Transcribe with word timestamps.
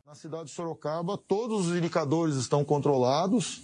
Na 0.05 0.17
cidade 0.17 0.47
de 0.47 0.51
Sorocaba, 0.51 1.17
todos 1.17 1.69
os 1.69 1.77
indicadores 1.77 2.35
estão 2.35 2.65
controlados 2.65 3.63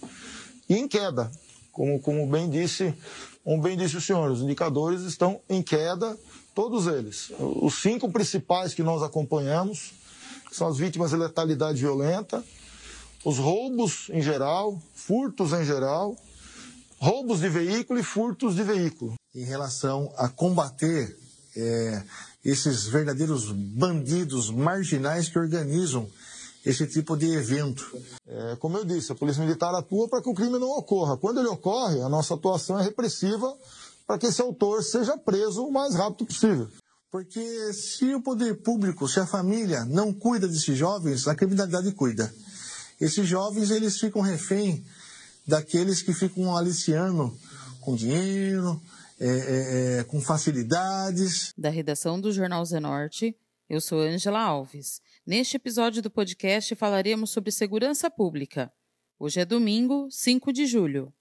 e 0.69 0.75
em 0.75 0.87
queda. 0.87 1.29
Como, 1.73 1.99
como 1.99 2.25
bem 2.25 2.49
disse, 2.49 2.93
como 3.43 3.61
bem 3.61 3.75
disse 3.75 3.97
o 3.97 4.01
senhor, 4.01 4.31
os 4.31 4.41
indicadores 4.41 5.01
estão 5.01 5.41
em 5.49 5.61
queda, 5.61 6.17
todos 6.53 6.87
eles. 6.87 7.31
Os 7.39 7.81
cinco 7.81 8.11
principais 8.11 8.73
que 8.73 8.83
nós 8.83 9.01
acompanhamos, 9.01 9.93
são 10.51 10.67
as 10.67 10.77
vítimas 10.77 11.11
de 11.11 11.17
letalidade 11.17 11.79
violenta, 11.79 12.43
os 13.25 13.37
roubos 13.37 14.09
em 14.11 14.21
geral, 14.21 14.79
furtos 14.93 15.53
em 15.53 15.65
geral, 15.65 16.15
roubos 16.99 17.39
de 17.39 17.49
veículo 17.49 17.99
e 17.99 18.03
furtos 18.03 18.55
de 18.55 18.63
veículo. 18.63 19.15
Em 19.33 19.43
relação 19.43 20.13
a 20.15 20.29
combater 20.29 21.17
é, 21.55 22.03
esses 22.45 22.85
verdadeiros 22.85 23.51
bandidos 23.51 24.49
marginais 24.49 25.27
que 25.27 25.39
organizam 25.39 26.07
esse 26.65 26.87
tipo 26.87 27.17
de 27.17 27.29
evento. 27.33 27.83
É, 28.25 28.55
como 28.57 28.77
eu 28.77 28.85
disse, 28.85 29.11
a 29.11 29.15
Polícia 29.15 29.43
Militar 29.43 29.73
atua 29.75 30.07
para 30.07 30.21
que 30.21 30.29
o 30.29 30.33
crime 30.33 30.57
não 30.59 30.69
ocorra. 30.77 31.17
Quando 31.17 31.39
ele 31.39 31.49
ocorre, 31.49 32.01
a 32.01 32.09
nossa 32.09 32.35
atuação 32.35 32.79
é 32.79 32.83
repressiva 32.83 33.53
para 34.05 34.17
que 34.17 34.27
esse 34.27 34.41
autor 34.41 34.83
seja 34.83 35.17
preso 35.17 35.65
o 35.65 35.71
mais 35.71 35.95
rápido 35.95 36.25
possível. 36.25 36.69
Porque 37.11 37.73
se 37.73 38.13
o 38.15 38.21
poder 38.21 38.61
público, 38.61 39.07
se 39.07 39.19
a 39.19 39.25
família 39.25 39.85
não 39.85 40.11
cuida 40.11 40.47
desses 40.47 40.77
jovens, 40.77 41.27
a 41.27 41.35
criminalidade 41.35 41.91
cuida. 41.91 42.33
Esses 42.99 43.27
jovens, 43.27 43.69
eles 43.69 43.99
ficam 43.99 44.21
refém 44.21 44.83
daqueles 45.45 46.01
que 46.01 46.13
ficam 46.13 46.55
aliciando 46.55 47.37
com 47.81 47.95
dinheiro, 47.95 48.81
é, 49.19 49.27
é, 49.27 49.99
é, 49.99 50.03
com 50.05 50.19
facilidades. 50.19 51.53
Da 51.57 51.69
redação 51.69 52.19
do 52.19 52.31
Jornal 52.31 52.65
Zenorte, 52.65 53.37
eu 53.69 53.79
sou 53.79 53.99
Angela 53.99 54.41
Alves. 54.41 55.01
Neste 55.25 55.57
episódio 55.57 56.01
do 56.01 56.09
podcast 56.09 56.75
falaremos 56.75 57.29
sobre 57.29 57.51
segurança 57.51 58.09
pública. 58.09 58.71
Hoje 59.19 59.39
é 59.39 59.45
domingo, 59.45 60.07
5 60.09 60.51
de 60.51 60.65
julho. 60.65 61.13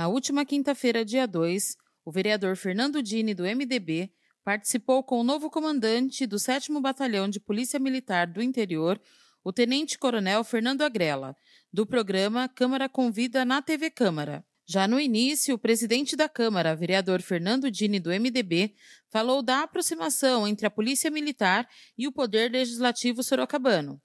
Na 0.00 0.08
última 0.08 0.46
quinta-feira, 0.46 1.04
dia 1.04 1.26
2, 1.26 1.76
o 2.06 2.10
vereador 2.10 2.56
Fernando 2.56 3.02
Dini, 3.02 3.34
do 3.34 3.42
MDB, 3.42 4.10
participou 4.42 5.04
com 5.04 5.20
o 5.20 5.22
novo 5.22 5.50
comandante 5.50 6.26
do 6.26 6.38
7 6.38 6.72
Batalhão 6.80 7.28
de 7.28 7.38
Polícia 7.38 7.78
Militar 7.78 8.26
do 8.26 8.40
Interior, 8.40 8.98
o 9.44 9.52
Tenente-Coronel 9.52 10.42
Fernando 10.42 10.80
Agrela, 10.80 11.36
do 11.70 11.84
programa 11.84 12.48
Câmara 12.48 12.88
Convida 12.88 13.44
na 13.44 13.60
TV 13.60 13.90
Câmara. 13.90 14.42
Já 14.66 14.88
no 14.88 14.98
início, 14.98 15.54
o 15.54 15.58
presidente 15.58 16.16
da 16.16 16.30
Câmara, 16.30 16.74
vereador 16.74 17.20
Fernando 17.20 17.70
Dini, 17.70 18.00
do 18.00 18.08
MDB, 18.08 18.72
falou 19.10 19.42
da 19.42 19.64
aproximação 19.64 20.48
entre 20.48 20.66
a 20.66 20.70
Polícia 20.70 21.10
Militar 21.10 21.68
e 21.98 22.08
o 22.08 22.12
Poder 22.12 22.50
Legislativo 22.50 23.22
sorocabano. 23.22 24.00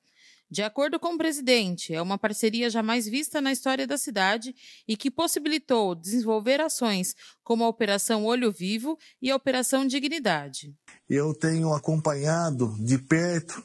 De 0.49 0.61
acordo 0.61 0.99
com 0.99 1.15
o 1.15 1.17
presidente, 1.17 1.93
é 1.93 2.01
uma 2.01 2.17
parceria 2.17 2.69
jamais 2.69 3.07
vista 3.07 3.41
na 3.41 3.51
história 3.51 3.87
da 3.87 3.97
cidade 3.97 4.55
e 4.87 4.95
que 4.95 5.09
possibilitou 5.09 5.95
desenvolver 5.95 6.61
ações 6.61 7.15
como 7.43 7.63
a 7.63 7.67
Operação 7.67 8.25
Olho 8.25 8.51
Vivo 8.51 8.97
e 9.21 9.31
a 9.31 9.35
Operação 9.35 9.87
Dignidade. 9.87 10.73
Eu 11.09 11.33
tenho 11.33 11.73
acompanhado 11.73 12.75
de 12.79 12.97
perto 12.97 13.63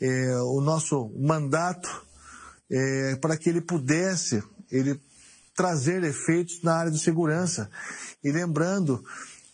é, 0.00 0.36
o 0.42 0.60
nosso 0.60 1.12
mandato 1.18 1.88
é, 2.70 3.16
para 3.16 3.36
que 3.36 3.48
ele 3.48 3.60
pudesse, 3.60 4.42
ele 4.70 5.00
trazer 5.54 6.02
efeitos 6.02 6.62
na 6.62 6.74
área 6.74 6.90
de 6.90 6.98
segurança. 6.98 7.70
E 8.22 8.32
lembrando 8.32 9.04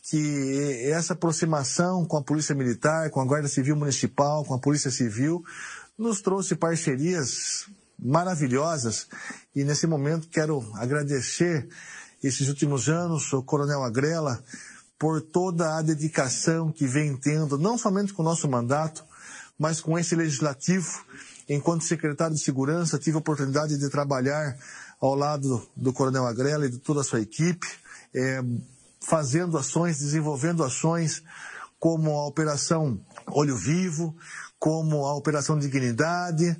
que 0.09 0.89
essa 0.91 1.13
aproximação 1.13 2.07
com 2.07 2.17
a 2.17 2.23
Polícia 2.23 2.55
Militar, 2.55 3.11
com 3.11 3.21
a 3.21 3.27
Guarda 3.27 3.47
Civil 3.47 3.77
Municipal, 3.77 4.43
com 4.45 4.55
a 4.55 4.59
Polícia 4.59 4.91
Civil, 4.91 5.45
nos 5.99 6.23
trouxe 6.23 6.55
parcerias 6.55 7.69
maravilhosas. 7.99 9.09
E 9.55 9.65
nesse 9.65 9.87
momento 9.87 10.29
quero 10.29 10.65
agradecer 10.77 11.69
esses 12.23 12.49
últimos 12.49 12.89
anos 12.89 13.33
o 13.33 13.43
Coronel 13.43 13.83
Agrela 13.83 14.43
por 14.99 15.21
toda 15.21 15.77
a 15.77 15.83
dedicação 15.83 16.73
que 16.73 16.87
vem 16.87 17.17
tendo, 17.17 17.59
não 17.59 17.77
somente 17.77 18.13
com 18.13 18.23
o 18.23 18.25
nosso 18.25 18.49
mandato, 18.49 19.05
mas 19.59 19.81
com 19.81 19.99
esse 19.99 20.15
legislativo. 20.15 21.05
Enquanto 21.49 21.85
secretário 21.85 22.37
de 22.37 22.43
Segurança, 22.43 22.99
tive 22.99 23.17
a 23.17 23.21
oportunidade 23.21 23.79
de 23.79 23.89
trabalhar 23.89 24.57
ao 25.01 25.15
lado 25.15 25.67
do 25.77 25.93
Coronel 25.93 26.27
Agrela 26.27 26.67
e 26.67 26.71
de 26.71 26.79
toda 26.79 27.01
a 27.01 27.05
sua 27.05 27.21
equipe, 27.21 27.67
é, 28.15 28.43
fazendo 29.01 29.57
ações, 29.57 29.99
desenvolvendo 29.99 30.63
ações 30.63 31.23
como 31.79 32.11
a 32.11 32.27
Operação 32.27 33.01
Olho 33.29 33.57
Vivo, 33.57 34.17
como 34.59 35.07
a 35.07 35.15
Operação 35.15 35.59
Dignidade, 35.59 36.57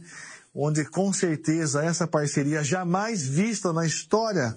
onde 0.55 0.85
com 0.85 1.13
certeza 1.13 1.85
essa 1.85 2.07
parceria 2.07 2.63
jamais 2.63 3.27
vista 3.27 3.73
na 3.73 3.87
história 3.87 4.57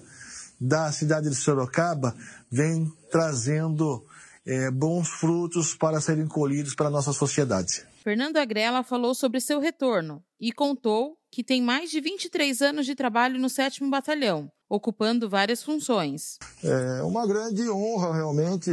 da 0.60 0.92
cidade 0.92 1.28
de 1.28 1.34
Sorocaba 1.34 2.14
vem 2.50 2.90
trazendo 3.10 4.04
é, 4.46 4.70
bons 4.70 5.08
frutos 5.08 5.74
para 5.74 6.00
serem 6.00 6.26
colhidos 6.26 6.74
para 6.74 6.86
a 6.86 6.90
nossa 6.90 7.12
sociedade. 7.12 7.86
Fernando 8.02 8.36
Agrela 8.36 8.82
falou 8.82 9.14
sobre 9.14 9.40
seu 9.40 9.60
retorno 9.60 10.22
e 10.40 10.52
contou 10.52 11.16
que 11.30 11.44
tem 11.44 11.62
mais 11.62 11.90
de 11.90 12.00
23 12.00 12.60
anos 12.60 12.84
de 12.84 12.94
trabalho 12.94 13.40
no 13.40 13.48
7 13.48 13.88
Batalhão, 13.88 14.50
ocupando 14.68 15.30
várias 15.30 15.62
funções. 15.62 16.36
É 16.62 17.02
uma 17.02 17.26
grande 17.26 17.68
honra, 17.70 18.12
realmente, 18.12 18.70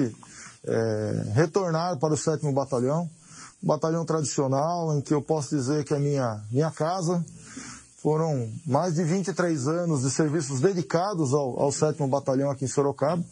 é, 0.66 1.32
retornar 1.34 1.98
para 2.00 2.14
o 2.14 2.18
7 2.18 2.52
Batalhão, 2.52 3.10
batalhão 3.62 4.06
tradicional, 4.06 4.96
em 4.98 5.02
que 5.02 5.14
eu 5.14 5.22
posso 5.22 5.56
dizer 5.56 5.84
que 5.84 5.94
é 5.94 6.00
minha, 6.00 6.42
minha 6.52 6.72
casa. 6.72 7.24
Foram 8.02 8.50
mais 8.66 8.96
de 8.96 9.04
23 9.04 9.68
anos 9.68 10.02
de 10.02 10.12
serviços 10.12 10.62
dedicados 10.62 11.34
ao, 11.34 11.60
ao 11.60 11.72
7 11.72 12.02
Batalhão 12.08 12.50
aqui 12.50 12.66
em 12.66 12.68
Sorocaba. 12.68 13.24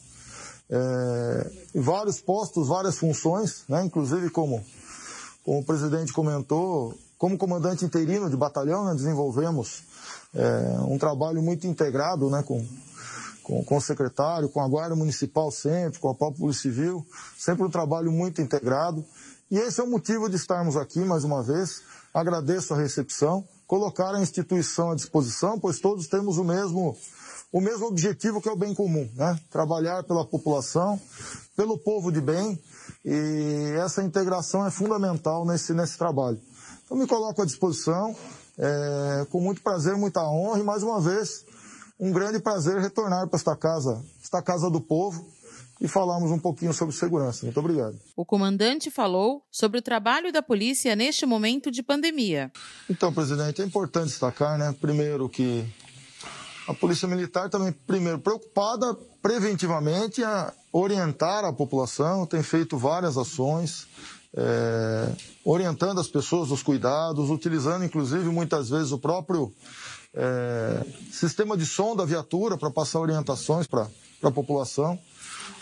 É, 0.70 1.52
vários 1.76 2.20
postos, 2.20 2.68
várias 2.68 2.98
funções, 2.98 3.64
né, 3.70 3.86
inclusive 3.86 4.30
como, 4.30 4.62
como 5.46 5.60
o 5.60 5.64
presidente 5.64 6.12
comentou, 6.12 6.94
como 7.18 7.38
comandante 7.38 7.86
interino 7.86 8.30
de 8.30 8.36
batalhão, 8.36 8.84
né, 8.84 8.94
desenvolvemos 8.94 9.84
é, 10.36 10.78
um 10.82 10.98
trabalho 10.98 11.42
muito 11.42 11.66
integrado 11.66 12.30
né, 12.30 12.44
com, 12.44 12.66
com, 13.42 13.64
com, 13.64 13.78
o 13.78 13.82
secretário, 13.82 14.50
com 14.50 14.60
a 14.60 14.68
Guarda 14.68 14.94
Municipal 14.94 15.50
sempre, 15.50 16.00
com 16.00 16.10
a 16.10 16.14
própria 16.14 16.42
Polícia 16.42 16.64
Civil, 16.64 17.06
sempre 17.38 17.64
um 17.64 17.70
trabalho 17.70 18.12
muito 18.12 18.42
integrado. 18.42 19.06
E 19.50 19.58
esse 19.58 19.80
é 19.80 19.84
o 19.84 19.90
motivo 19.90 20.30
de 20.30 20.36
estarmos 20.36 20.76
aqui 20.76 21.00
mais 21.00 21.24
uma 21.24 21.42
vez. 21.42 21.82
Agradeço 22.14 22.74
a 22.74 22.78
recepção, 22.78 23.48
colocar 23.66 24.14
a 24.14 24.22
instituição 24.22 24.92
à 24.92 24.96
disposição, 24.96 25.58
pois 25.58 25.80
todos 25.80 26.08
temos 26.08 26.38
o 26.38 26.44
mesmo, 26.44 26.98
o 27.50 27.62
mesmo 27.62 27.86
objetivo 27.86 28.42
que 28.42 28.50
é 28.50 28.52
o 28.52 28.58
bem 28.58 28.76
comum, 28.76 29.10
né? 29.16 29.40
Trabalhar 29.50 30.04
pela 30.04 30.26
população, 30.26 31.00
pelo 31.56 31.78
povo 31.78 32.12
de 32.12 32.20
bem, 32.20 32.62
e 33.06 33.74
essa 33.82 34.04
integração 34.04 34.66
é 34.66 34.72
fundamental 34.72 35.46
nesse, 35.46 35.74
nesse 35.74 35.98
trabalho. 35.98 36.42
Então 36.84 36.98
me 36.98 37.08
coloco 37.08 37.42
à 37.42 37.46
disposição, 37.46 38.14
é, 38.58 39.28
com 39.30 39.40
muito 39.40 39.62
prazer, 39.62 39.96
muita 39.96 40.28
honra 40.28 40.60
e 40.60 40.64
mais 40.64 40.84
uma 40.84 41.00
vez 41.00 41.46
um 41.98 42.12
grande 42.12 42.40
prazer 42.40 42.80
retornar 42.80 43.28
para 43.28 43.38
esta 43.38 43.56
casa, 43.56 44.04
esta 44.22 44.42
casa 44.42 44.70
do 44.70 44.82
povo 44.82 45.26
e 45.80 45.88
falarmos 45.88 46.32
um 46.32 46.40
pouquinho 46.40 46.74
sobre 46.74 46.96
segurança. 46.96 47.46
Muito 47.46 47.60
obrigado. 47.60 47.98
O 48.16 48.26
comandante 48.26 48.90
falou 48.90 49.44
sobre 49.52 49.80
o 49.80 49.82
trabalho 49.82 50.32
da 50.32 50.42
polícia 50.42 50.96
neste 50.96 51.26
momento 51.26 51.70
de 51.70 51.84
pandemia. 51.84 52.52
Então, 52.90 53.14
presidente, 53.14 53.62
é 53.62 53.66
importante 53.66 54.08
destacar, 54.08 54.58
né, 54.58 54.76
primeiro 54.80 55.30
que 55.30 55.66
a 56.68 56.74
Polícia 56.74 57.08
Militar 57.08 57.50
também, 57.50 57.72
primeiro, 57.72 58.20
preocupada 58.20 58.94
preventivamente 59.22 60.22
a 60.22 60.54
orientar 60.72 61.46
a 61.46 61.54
população, 61.54 62.26
tem 62.26 62.44
feito 62.44 62.78
várias 62.78 63.18
ações, 63.18 63.88
é, 64.36 65.10
orientando 65.46 66.00
as 66.00 66.08
pessoas 66.08 66.50
dos 66.50 66.62
cuidados, 66.62 67.30
utilizando 67.30 67.86
inclusive 67.86 68.26
muitas 68.26 68.70
vezes 68.70 68.92
o 68.92 69.00
próprio 69.00 69.52
é, 70.14 70.86
sistema 71.12 71.56
de 71.56 71.66
som 71.66 71.96
da 71.96 72.04
viatura 72.04 72.58
para 72.58 72.70
passar 72.70 73.00
orientações 73.00 73.66
para 73.66 73.88
a 74.24 74.32
população, 74.32 75.00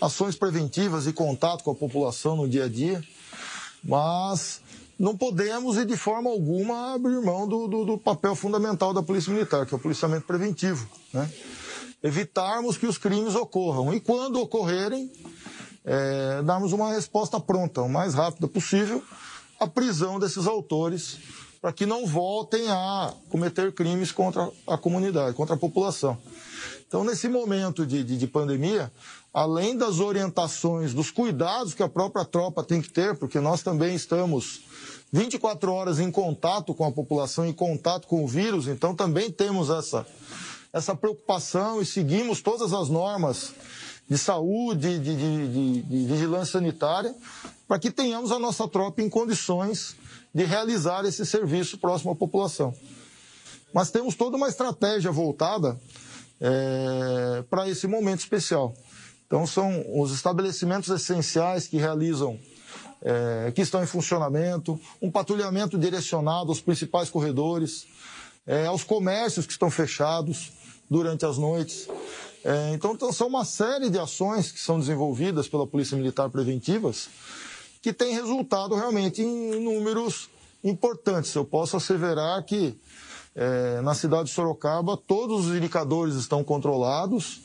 ações 0.02 0.36
preventivas 0.36 1.08
e 1.08 1.14
contato 1.14 1.64
com 1.64 1.72
a 1.72 1.76
população 1.76 2.36
no 2.36 2.48
dia 2.48 2.66
a 2.66 2.70
dia, 2.70 3.04
mas 3.84 4.62
não 4.98 5.16
podemos 5.16 5.78
e 5.78 5.86
de 5.86 5.98
forma 5.98 6.30
alguma 6.30 6.94
abrir 6.94 7.22
mão 7.22 7.48
do, 7.48 7.68
do, 7.68 7.86
do 7.86 7.98
papel 7.98 8.36
fundamental 8.36 8.94
da 8.94 9.04
Polícia 9.04 9.32
Militar, 9.32 9.66
que 9.66 9.74
é 9.74 9.78
o 9.78 9.80
policiamento 9.80 10.26
preventivo, 10.26 10.88
né? 11.14 11.30
evitarmos 12.04 12.78
que 12.78 12.86
os 12.86 12.98
crimes 12.98 13.36
ocorram 13.36 13.94
e 13.94 14.00
quando 14.00 14.40
ocorrerem 14.40 15.12
é, 15.84 16.42
darmos 16.44 16.74
uma 16.74 16.92
resposta 16.94 17.40
pronta, 17.40 17.82
o 17.82 17.90
mais 17.90 18.14
rápida 18.14 18.48
possível, 18.48 19.04
a 19.60 19.68
prisão 19.68 20.20
desses 20.20 20.48
autores 20.48 21.18
para 21.62 21.74
que 21.74 21.86
não 21.86 22.06
voltem 22.06 22.70
a 22.70 23.12
cometer 23.30 23.72
crimes 23.72 24.12
contra 24.12 24.52
a 24.68 24.78
comunidade, 24.78 25.36
contra 25.36 25.56
a 25.56 25.58
população. 25.58 26.16
Então, 26.88 27.04
nesse 27.04 27.28
momento 27.28 27.86
de, 27.88 28.04
de, 28.04 28.18
de, 28.18 28.28
pandemia, 28.28 28.92
além 29.36 29.76
das 29.76 30.00
orientações, 30.00 30.94
dos 30.94 31.12
cuidados 31.12 31.74
que 31.74 31.84
a 31.84 31.90
própria 31.90 32.24
tropa 32.24 32.64
tem 32.64 32.82
que 32.82 32.90
ter, 32.90 33.18
porque 33.18 33.38
nós 33.42 33.62
também 33.62 33.94
estamos 33.94 34.62
24 35.12 35.74
horas 35.74 36.00
em 36.00 36.10
contato 36.10 36.74
com 36.74 36.86
a 36.86 36.92
população, 36.92 37.46
em 37.46 37.52
contato 37.52 38.08
com 38.08 38.24
o 38.24 38.28
vírus, 38.28 38.66
então 38.66 38.96
também 38.96 39.30
temos 39.30 39.70
essa, 39.70 40.08
essa 40.72 40.96
preocupação 40.96 41.82
e 41.82 41.86
seguimos 41.86 42.42
todas 42.42 42.72
as 42.72 42.88
normas 42.88 43.54
de 44.10 44.18
saúde, 44.18 45.00
de, 45.00 45.16
de, 45.18 45.82
de 45.82 46.06
vigilância 46.06 46.54
sanitária, 46.54 47.14
para 47.68 47.78
que 47.78 47.92
tenhamos 47.92 48.32
a 48.32 48.40
nossa 48.40 48.66
tropa 48.70 49.02
em 49.02 49.10
condições 49.10 49.98
de 50.34 50.46
realizar 50.46 51.04
esse 51.04 51.26
serviço 51.26 51.78
próximo 51.78 52.12
à 52.12 52.16
população. 52.16 52.74
Mas 53.74 53.92
temos 53.92 54.16
toda 54.16 54.38
uma 54.38 54.48
estratégia 54.48 55.12
voltada 55.12 55.78
é, 56.40 57.44
para 57.50 57.68
esse 57.68 57.86
momento 57.86 58.20
especial. 58.20 58.74
Então, 59.28 59.46
são 59.48 59.84
os 60.00 60.12
estabelecimentos 60.12 60.90
essenciais 60.90 61.68
que 61.68 61.78
realizam, 61.78 62.40
é, 63.02 63.52
que 63.54 63.62
estão 63.62 63.84
em 63.84 63.88
funcionamento, 63.88 64.80
um 65.02 65.10
patrulhamento 65.10 65.78
direcionado 65.78 66.50
aos 66.50 66.62
principais 66.62 67.10
corredores, 67.10 67.88
é, 68.46 68.66
aos 68.68 68.84
comércios 68.84 69.46
que 69.46 69.52
estão 69.52 69.72
fechados 69.72 70.52
durante 70.90 71.26
as 71.26 71.38
noites. 71.38 71.88
É, 72.44 72.74
então, 72.74 72.96
são 73.12 73.28
uma 73.28 73.44
série 73.44 73.90
de 73.90 73.98
ações 73.98 74.52
que 74.52 74.60
são 74.60 74.80
desenvolvidas 74.80 75.48
pela 75.48 75.66
Polícia 75.66 75.98
Militar 75.98 76.30
Preventivas 76.30 77.10
que 77.86 77.94
têm 77.94 78.16
resultado 78.16 78.74
realmente 78.74 79.22
em 79.22 79.64
números 79.64 80.28
importantes. 80.64 81.36
Eu 81.36 81.46
posso 81.46 81.78
asseverar 81.78 82.44
que 82.44 82.76
é, 83.36 83.80
na 83.82 83.94
cidade 83.94 84.26
de 84.26 84.32
Sorocaba 84.32 84.98
todos 84.98 85.46
os 85.46 85.56
indicadores 85.56 86.16
estão 86.16 86.44
controlados 86.44 87.42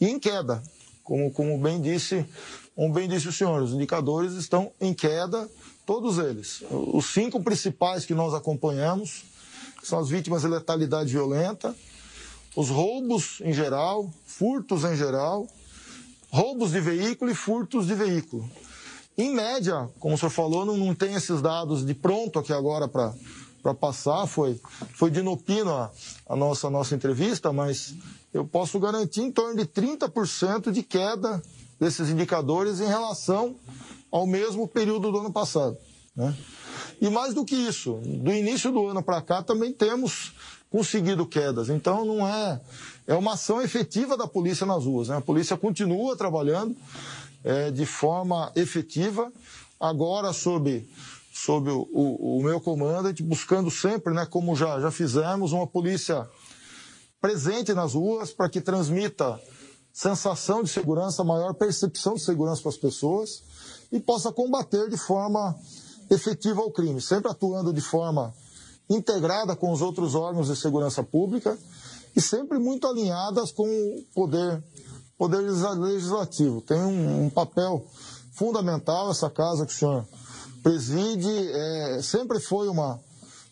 e 0.00 0.06
em 0.06 0.18
queda. 0.20 0.62
Como, 1.04 1.30
como 1.30 1.58
bem 1.58 1.80
disse, 1.80 2.24
como 2.74 2.92
bem 2.92 3.06
disse 3.06 3.28
o 3.28 3.32
senhor, 3.32 3.62
os 3.62 3.72
indicadores 3.72 4.32
estão 4.32 4.72
em 4.80 4.94
queda, 4.94 5.48
todos 5.84 6.18
eles. 6.18 6.64
Os 6.70 7.12
cinco 7.12 7.42
principais 7.42 8.06
que 8.06 8.14
nós 8.14 8.32
acompanhamos 8.32 9.24
são 9.82 9.98
as 9.98 10.08
vítimas 10.08 10.42
de 10.42 10.48
letalidade 10.48 11.12
violenta, 11.12 11.76
os 12.56 12.70
roubos 12.70 13.42
em 13.44 13.52
geral, 13.52 14.10
furtos 14.26 14.82
em 14.84 14.96
geral, 14.96 15.46
roubos 16.30 16.72
de 16.72 16.80
veículo 16.80 17.30
e 17.30 17.34
furtos 17.34 17.86
de 17.86 17.94
veículo. 17.94 18.48
Em 19.16 19.30
média, 19.32 19.88
como 20.00 20.14
o 20.14 20.18
senhor 20.18 20.30
falou, 20.30 20.64
não, 20.64 20.76
não 20.76 20.94
tem 20.94 21.14
esses 21.14 21.42
dados 21.42 21.84
de 21.84 21.94
pronto 21.94 22.38
aqui 22.38 22.52
agora 22.52 22.88
para 22.88 23.74
passar, 23.74 24.26
foi, 24.26 24.58
foi 24.94 25.10
de 25.10 25.22
Nopino 25.22 25.70
a, 25.70 25.92
a, 26.28 26.34
nossa, 26.34 26.66
a 26.66 26.70
nossa 26.70 26.94
entrevista, 26.94 27.52
mas 27.52 27.94
eu 28.34 28.44
posso 28.44 28.80
garantir 28.80 29.20
em 29.22 29.30
torno 29.30 29.56
de 29.56 29.64
30% 29.64 30.72
de 30.72 30.82
queda 30.82 31.40
desses 31.78 32.10
indicadores 32.10 32.80
em 32.80 32.86
relação 32.86 33.54
ao 34.10 34.26
mesmo 34.26 34.66
período 34.66 35.12
do 35.12 35.18
ano 35.18 35.32
passado. 35.32 35.78
Né? 36.16 36.36
E 37.00 37.08
mais 37.08 37.32
do 37.32 37.44
que 37.44 37.54
isso, 37.54 38.00
do 38.02 38.32
início 38.32 38.72
do 38.72 38.88
ano 38.88 39.02
para 39.02 39.22
cá 39.22 39.40
também 39.40 39.72
temos 39.72 40.32
conseguido 40.68 41.24
quedas. 41.24 41.68
Então 41.68 42.04
não 42.04 42.26
é 42.26 42.60
é 43.06 43.14
uma 43.14 43.34
ação 43.34 43.60
efetiva 43.60 44.16
da 44.16 44.26
polícia 44.26 44.66
nas 44.66 44.84
ruas. 44.84 45.08
Né? 45.08 45.16
A 45.16 45.20
polícia 45.20 45.56
continua 45.56 46.16
trabalhando 46.16 46.74
é, 47.44 47.70
de 47.70 47.84
forma 47.84 48.50
efetiva, 48.56 49.30
agora 49.78 50.32
sob 50.32 50.84
sob 51.32 51.68
o, 51.68 51.88
o, 51.92 52.38
o 52.38 52.42
meu 52.42 52.60
comando, 52.60 53.12
buscando 53.24 53.70
sempre, 53.70 54.14
né, 54.14 54.24
como 54.24 54.54
já 54.54 54.80
já 54.80 54.90
fizemos, 54.90 55.52
uma 55.52 55.66
polícia 55.66 56.28
presente 57.24 57.72
nas 57.72 57.94
ruas 57.94 58.34
para 58.34 58.50
que 58.50 58.60
transmita 58.60 59.40
sensação 59.90 60.62
de 60.62 60.68
segurança, 60.68 61.24
maior 61.24 61.54
percepção 61.54 62.16
de 62.16 62.20
segurança 62.20 62.60
para 62.60 62.68
as 62.68 62.76
pessoas 62.76 63.42
e 63.90 63.98
possa 63.98 64.30
combater 64.30 64.90
de 64.90 64.98
forma 64.98 65.58
efetiva 66.10 66.60
o 66.60 66.70
crime, 66.70 67.00
sempre 67.00 67.30
atuando 67.30 67.72
de 67.72 67.80
forma 67.80 68.34
integrada 68.90 69.56
com 69.56 69.72
os 69.72 69.80
outros 69.80 70.14
órgãos 70.14 70.48
de 70.48 70.56
segurança 70.56 71.02
pública 71.02 71.56
e 72.14 72.20
sempre 72.20 72.58
muito 72.58 72.86
alinhadas 72.86 73.50
com 73.50 73.66
o 73.66 74.04
poder, 74.14 74.62
poder 75.16 75.40
legislativo. 75.40 76.60
Tem 76.60 76.78
um, 76.78 77.24
um 77.24 77.30
papel 77.30 77.86
fundamental 78.34 79.10
essa 79.10 79.30
casa 79.30 79.64
que 79.64 79.72
o 79.72 79.76
senhor 79.76 80.06
preside, 80.62 81.30
é, 81.30 82.02
sempre 82.02 82.38
foi 82.38 82.68
uma, 82.68 83.00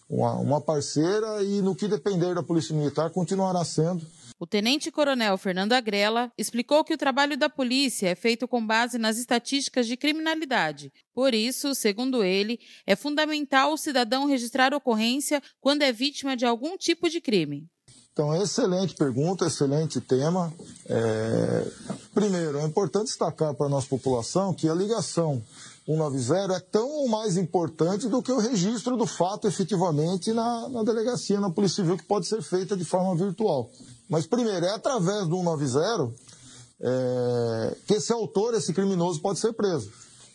uma, 0.09 0.35
uma 0.35 0.61
parceira 0.61 1.43
e 1.43 1.63
no 1.63 1.75
que 1.75 1.89
depender 1.89 2.35
da 2.35 2.43
Polícia 2.43 2.75
Militar 2.75 3.11
continuará 3.11 3.65
sendo. 3.65 4.07
O 4.43 4.47
tenente-coronel 4.47 5.39
Fernando 5.39 5.73
Agrela 5.73 6.33
explicou 6.37 6.83
que 6.83 6.93
o 6.93 6.99
trabalho 6.99 7.37
da 7.37 7.49
polícia 7.49 8.09
é 8.09 8.15
feito 8.17 8.49
com 8.49 8.67
base 8.67 8.99
nas 8.99 9.17
estatísticas 9.17 9.87
de 9.87 9.97
criminalidade. 9.97 10.93
Por 11.15 11.33
isso, 11.33 11.77
segundo 11.77 12.25
ele, 12.25 12.59
é 12.85 12.97
fundamental 12.97 13.73
o 13.73 13.79
cidadão 13.79 14.27
registrar 14.27 14.75
ocorrência 14.75 15.41
quando 15.61 15.83
é 15.83 15.93
vítima 15.93 16.37
de 16.37 16.45
algum 16.45 16.77
tipo 16.77 17.09
de 17.09 17.21
crime. 17.21 17.69
Então, 18.13 18.35
excelente 18.35 18.95
pergunta, 18.95 19.47
excelente 19.47 20.01
tema. 20.01 20.53
É... 20.87 21.67
Primeiro, 22.13 22.59
é 22.59 22.65
importante 22.65 23.07
destacar 23.07 23.55
para 23.55 23.67
a 23.67 23.71
nossa 23.71 23.87
população 23.87 24.53
que 24.53 24.69
a 24.69 24.75
ligação 24.75 25.43
190 25.87 26.55
é 26.55 26.61
tão 26.61 26.88
ou 26.88 27.08
mais 27.08 27.37
importante 27.37 28.08
do 28.08 28.23
que 28.23 28.31
o 28.31 28.38
registro 28.38 28.96
do 28.96 29.06
fato 29.06 29.49
efetivamente 29.49 30.32
na, 30.32 30.69
na 30.69 30.82
delegacia, 30.84 31.40
na 31.40 31.50
Polícia 31.50 31.82
Civil, 31.82 31.96
que 31.96 32.05
pode 32.05 32.26
ser 32.26 32.40
feita 32.40 32.76
de 32.76 32.84
forma 32.84 33.14
virtual. 33.17 33.69
Mas, 34.08 34.26
primeiro, 34.26 34.64
é 34.64 34.70
através 34.70 35.26
do 35.26 35.37
190 35.37 36.12
é, 36.81 37.76
que 37.87 37.94
esse 37.94 38.12
autor, 38.12 38.55
esse 38.55 38.73
criminoso, 38.73 39.20
pode 39.20 39.38
ser 39.38 39.52
preso. 39.52 39.90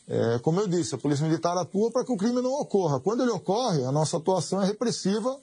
É, 0.07 0.39
como 0.39 0.59
eu 0.59 0.67
disse, 0.67 0.95
a 0.95 0.97
Polícia 0.97 1.25
Militar 1.25 1.57
atua 1.57 1.91
para 1.91 2.05
que 2.05 2.11
o 2.11 2.17
crime 2.17 2.41
não 2.41 2.53
ocorra. 2.53 2.99
Quando 2.99 3.23
ele 3.23 3.31
ocorre, 3.31 3.83
a 3.83 3.91
nossa 3.91 4.17
atuação 4.17 4.61
é 4.61 4.65
repressiva 4.65 5.37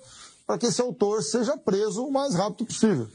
para 0.46 0.58
que 0.58 0.66
esse 0.66 0.80
autor 0.80 1.22
seja 1.22 1.56
preso 1.56 2.04
o 2.04 2.12
mais 2.12 2.34
rápido 2.34 2.66
possível. 2.66 3.06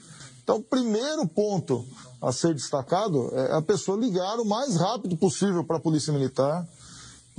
Então, 0.44 0.57
o 0.57 0.63
primeiro 0.63 1.27
ponto 1.27 1.86
a 2.21 2.31
ser 2.31 2.53
destacado 2.53 3.30
é 3.36 3.53
a 3.53 3.62
pessoa 3.62 4.00
ligar 4.00 4.39
o 4.39 4.46
mais 4.46 4.75
rápido 4.75 5.15
possível 5.15 5.63
para 5.63 5.77
a 5.77 5.79
Polícia 5.79 6.12
Militar, 6.12 6.67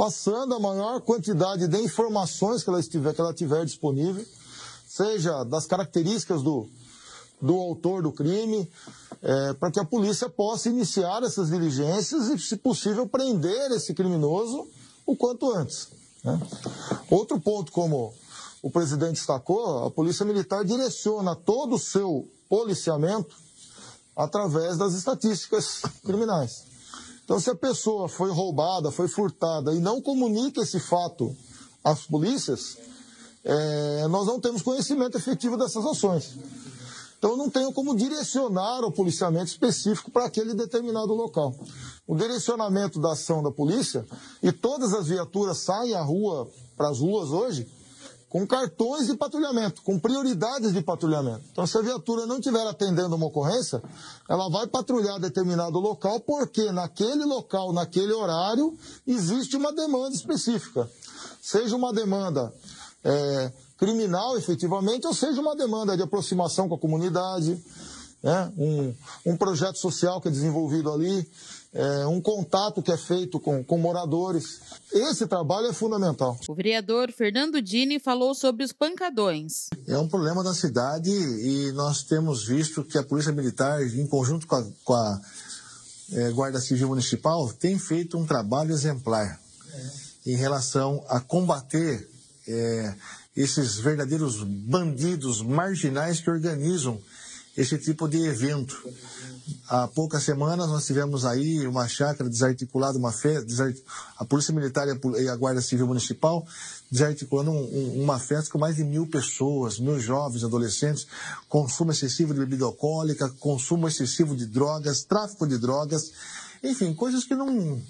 passando 0.00 0.54
a 0.54 0.58
maior 0.58 1.02
quantidade 1.02 1.68
de 1.68 1.76
informações 1.78 2.64
que 2.64 2.70
ela, 2.70 2.80
estiver, 2.80 3.12
que 3.12 3.20
ela 3.20 3.34
tiver 3.34 3.66
disponível, 3.66 4.24
seja 4.88 5.44
das 5.44 5.66
características 5.66 6.42
do, 6.42 6.66
do 7.38 7.54
autor 7.54 8.02
do 8.02 8.10
crime, 8.10 8.66
é, 9.20 9.52
para 9.52 9.70
que 9.70 9.78
a 9.78 9.84
polícia 9.84 10.26
possa 10.26 10.70
iniciar 10.70 11.22
essas 11.22 11.50
diligências 11.50 12.28
e, 12.30 12.38
se 12.38 12.56
possível, 12.56 13.06
prender 13.06 13.72
esse 13.72 13.92
criminoso 13.92 14.66
o 15.04 15.14
quanto 15.14 15.54
antes. 15.54 15.88
Né? 16.24 16.40
Outro 17.10 17.38
ponto, 17.38 17.70
como 17.70 18.14
o 18.62 18.70
presidente 18.70 19.16
destacou, 19.16 19.84
a 19.84 19.90
Polícia 19.90 20.24
Militar 20.24 20.64
direciona 20.64 21.36
todo 21.36 21.74
o 21.74 21.78
seu 21.78 22.26
policiamento 22.48 23.36
através 24.16 24.78
das 24.78 24.94
estatísticas 24.94 25.82
criminais. 26.02 26.69
Então, 27.30 27.38
se 27.38 27.48
a 27.48 27.54
pessoa 27.54 28.08
foi 28.08 28.28
roubada, 28.32 28.90
foi 28.90 29.06
furtada 29.06 29.72
e 29.72 29.78
não 29.78 30.02
comunica 30.02 30.62
esse 30.62 30.80
fato 30.80 31.32
às 31.84 32.00
polícias, 32.00 32.76
é, 33.44 34.08
nós 34.08 34.26
não 34.26 34.40
temos 34.40 34.62
conhecimento 34.62 35.16
efetivo 35.16 35.56
dessas 35.56 35.86
ações. 35.86 36.34
Então, 37.16 37.30
eu 37.30 37.36
não 37.36 37.48
tenho 37.48 37.72
como 37.72 37.94
direcionar 37.94 38.80
o 38.80 38.90
policiamento 38.90 39.46
específico 39.46 40.10
para 40.10 40.24
aquele 40.24 40.54
determinado 40.54 41.14
local. 41.14 41.54
O 42.04 42.16
direcionamento 42.16 43.00
da 43.00 43.12
ação 43.12 43.44
da 43.44 43.52
polícia, 43.52 44.04
e 44.42 44.50
todas 44.50 44.92
as 44.92 45.06
viaturas 45.06 45.58
saem 45.58 45.94
à 45.94 46.02
rua, 46.02 46.50
para 46.76 46.88
as 46.88 46.98
ruas 46.98 47.30
hoje, 47.30 47.64
com 48.30 48.46
cartões 48.46 49.08
de 49.08 49.16
patrulhamento, 49.16 49.82
com 49.82 49.98
prioridades 49.98 50.72
de 50.72 50.80
patrulhamento. 50.80 51.42
Então, 51.50 51.66
se 51.66 51.76
a 51.76 51.82
viatura 51.82 52.26
não 52.26 52.36
estiver 52.36 52.64
atendendo 52.64 53.16
uma 53.16 53.26
ocorrência, 53.26 53.82
ela 54.28 54.48
vai 54.48 54.68
patrulhar 54.68 55.18
determinado 55.18 55.80
local, 55.80 56.20
porque 56.20 56.70
naquele 56.70 57.24
local, 57.24 57.72
naquele 57.72 58.12
horário, 58.12 58.78
existe 59.04 59.56
uma 59.56 59.72
demanda 59.72 60.14
específica. 60.14 60.88
Seja 61.42 61.74
uma 61.74 61.92
demanda 61.92 62.54
é, 63.02 63.52
criminal, 63.76 64.38
efetivamente, 64.38 65.08
ou 65.08 65.14
seja 65.14 65.40
uma 65.40 65.56
demanda 65.56 65.96
de 65.96 66.02
aproximação 66.04 66.68
com 66.68 66.76
a 66.76 66.78
comunidade, 66.78 67.60
né? 68.22 68.52
um, 68.56 68.94
um 69.26 69.36
projeto 69.36 69.78
social 69.78 70.20
que 70.20 70.28
é 70.28 70.30
desenvolvido 70.30 70.92
ali, 70.92 71.28
é, 71.72 72.06
um 72.06 72.20
contato 72.20 72.82
que 72.82 72.90
é 72.90 72.96
feito 72.96 73.38
com, 73.38 73.62
com 73.62 73.78
moradores. 73.78 74.60
Esse 74.92 75.26
trabalho 75.26 75.68
é 75.68 75.72
fundamental. 75.72 76.38
O 76.48 76.54
vereador 76.54 77.12
Fernando 77.12 77.62
Dini 77.62 78.00
falou 78.00 78.34
sobre 78.34 78.64
os 78.64 78.72
pancadões. 78.72 79.68
É 79.86 79.96
um 79.96 80.08
problema 80.08 80.42
da 80.42 80.52
cidade 80.52 81.10
e 81.10 81.72
nós 81.72 82.02
temos 82.02 82.44
visto 82.44 82.82
que 82.82 82.98
a 82.98 83.02
Polícia 83.02 83.32
Militar, 83.32 83.82
em 83.82 84.06
conjunto 84.06 84.46
com 84.46 84.56
a, 84.56 84.66
com 84.84 84.94
a 84.94 85.20
é, 86.12 86.30
Guarda 86.30 86.60
Civil 86.60 86.88
Municipal, 86.88 87.52
tem 87.52 87.78
feito 87.78 88.18
um 88.18 88.26
trabalho 88.26 88.72
exemplar. 88.72 89.40
em 90.26 90.34
relação 90.34 91.04
a 91.08 91.20
combater 91.20 92.08
é, 92.46 92.94
esses 93.36 93.78
verdadeiros 93.78 94.42
bandidos 94.42 95.40
marginais 95.40 96.20
que 96.20 96.28
organizam 96.28 97.00
esse 97.56 97.78
tipo 97.78 98.08
de 98.08 98.18
evento. 98.26 98.76
Há 99.68 99.88
poucas 99.88 100.22
semanas 100.22 100.68
nós 100.68 100.86
tivemos 100.86 101.24
aí 101.24 101.66
uma 101.66 101.88
chácara 101.88 102.28
desarticulada, 102.28 102.98
uma 102.98 103.12
festa, 103.12 103.44
desart... 103.44 103.76
a 104.16 104.24
Polícia 104.24 104.54
Militar 104.54 104.86
e 104.88 105.28
a 105.28 105.36
Guarda 105.36 105.60
Civil 105.60 105.86
Municipal 105.86 106.46
desarticulando 106.90 107.52
um, 107.52 107.62
um, 107.62 108.02
uma 108.02 108.18
festa 108.18 108.50
com 108.50 108.58
mais 108.58 108.76
de 108.76 108.84
mil 108.84 109.06
pessoas, 109.06 109.78
mil 109.78 110.00
jovens, 110.00 110.42
adolescentes, 110.42 111.06
consumo 111.48 111.92
excessivo 111.92 112.34
de 112.34 112.40
bebida 112.40 112.64
alcoólica, 112.64 113.28
consumo 113.38 113.86
excessivo 113.86 114.36
de 114.36 114.46
drogas, 114.46 115.04
tráfico 115.04 115.46
de 115.46 115.56
drogas, 115.56 116.10
enfim, 116.62 116.92
coisas 116.92 117.24
que 117.24 117.34
não, 117.34 117.80